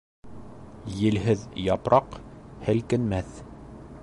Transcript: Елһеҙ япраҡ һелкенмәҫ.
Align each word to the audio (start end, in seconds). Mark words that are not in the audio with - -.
Елһеҙ 1.09 1.45
япраҡ 1.67 2.19
һелкенмәҫ. 2.69 3.41